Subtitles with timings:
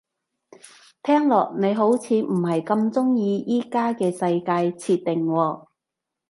[1.03, 5.67] 聽落你好似唔係咁鍾意而家嘅世界設定喎